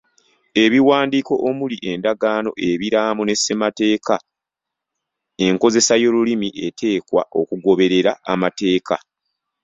Ebiwandiiko 0.63 1.33
omuli 1.49 1.77
endagaano, 1.91 2.51
ebiraamo 2.69 3.21
ne 3.25 3.35
ssemateeka 3.37 4.15
enkozesa 5.45 5.93
y'olulimi 6.03 6.49
eteekwa 6.67 7.21
okugoberera 7.39 8.11
amateeka. 8.33 8.95